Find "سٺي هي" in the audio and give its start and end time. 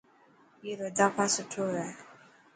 1.35-1.87